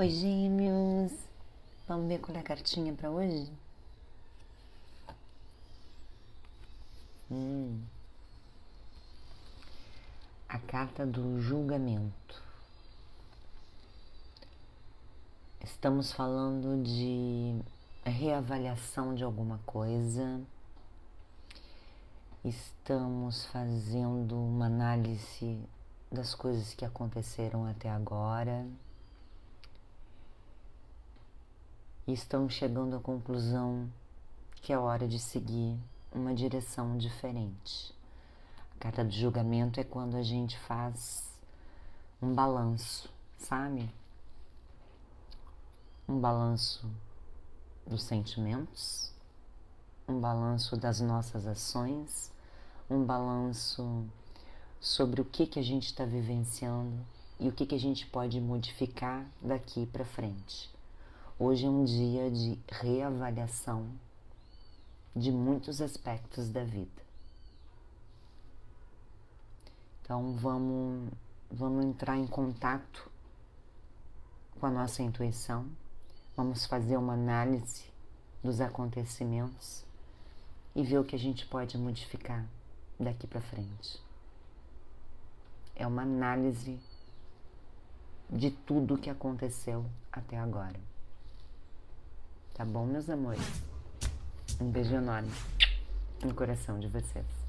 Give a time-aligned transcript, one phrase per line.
[0.00, 1.12] Oi, gêmeos!
[1.86, 3.52] Vamos ver qual é a cartinha para hoje?
[7.30, 7.82] Hum.
[10.48, 12.42] A carta do julgamento.
[15.62, 17.60] Estamos falando de
[18.02, 20.40] reavaliação de alguma coisa.
[22.42, 25.60] Estamos fazendo uma análise
[26.10, 28.66] das coisas que aconteceram até agora
[32.10, 33.88] e estão chegando à conclusão
[34.56, 35.78] que é hora de seguir
[36.12, 37.94] uma direção diferente.
[38.74, 41.30] A carta do julgamento é quando a gente faz
[42.20, 43.88] um balanço, sabe?
[46.08, 46.84] Um balanço
[47.86, 49.12] dos sentimentos,
[50.08, 52.32] um balanço das nossas ações,
[52.90, 54.04] um balanço
[54.80, 57.06] sobre o que, que a gente está vivenciando
[57.38, 60.79] e o que, que a gente pode modificar daqui para frente.
[61.42, 63.90] Hoje é um dia de reavaliação
[65.16, 67.02] de muitos aspectos da vida.
[70.02, 71.10] Então vamos,
[71.50, 73.10] vamos entrar em contato
[74.60, 75.66] com a nossa intuição,
[76.36, 77.86] vamos fazer uma análise
[78.44, 79.82] dos acontecimentos
[80.76, 82.46] e ver o que a gente pode modificar
[82.98, 83.98] daqui para frente.
[85.74, 86.78] É uma análise
[88.28, 90.89] de tudo o que aconteceu até agora.
[92.54, 93.40] Tá bom, meus amores?
[94.60, 95.30] Um beijo enorme
[96.22, 97.39] no coração de vocês.